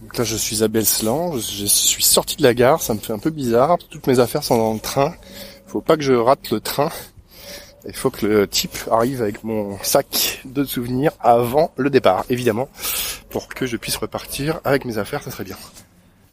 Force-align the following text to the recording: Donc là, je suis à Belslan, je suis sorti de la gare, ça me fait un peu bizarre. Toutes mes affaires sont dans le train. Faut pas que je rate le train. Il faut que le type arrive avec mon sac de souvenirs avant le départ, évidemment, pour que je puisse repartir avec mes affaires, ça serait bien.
Donc 0.00 0.16
là, 0.16 0.24
je 0.24 0.36
suis 0.36 0.62
à 0.62 0.68
Belslan, 0.68 1.36
je 1.38 1.66
suis 1.66 2.04
sorti 2.04 2.36
de 2.36 2.42
la 2.42 2.54
gare, 2.54 2.80
ça 2.80 2.94
me 2.94 3.00
fait 3.00 3.12
un 3.12 3.18
peu 3.18 3.30
bizarre. 3.30 3.78
Toutes 3.90 4.06
mes 4.06 4.20
affaires 4.20 4.44
sont 4.44 4.56
dans 4.56 4.74
le 4.74 4.80
train. 4.80 5.14
Faut 5.66 5.80
pas 5.80 5.96
que 5.96 6.02
je 6.02 6.12
rate 6.12 6.50
le 6.50 6.60
train. 6.60 6.90
Il 7.86 7.94
faut 7.94 8.10
que 8.10 8.26
le 8.26 8.46
type 8.46 8.76
arrive 8.90 9.22
avec 9.22 9.44
mon 9.44 9.78
sac 9.82 10.40
de 10.44 10.64
souvenirs 10.64 11.12
avant 11.20 11.72
le 11.76 11.90
départ, 11.90 12.24
évidemment, 12.28 12.68
pour 13.30 13.48
que 13.48 13.66
je 13.66 13.76
puisse 13.76 13.96
repartir 13.96 14.60
avec 14.64 14.84
mes 14.84 14.98
affaires, 14.98 15.22
ça 15.22 15.30
serait 15.30 15.44
bien. 15.44 15.56